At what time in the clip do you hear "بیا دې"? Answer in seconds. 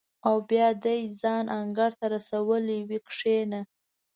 0.49-0.97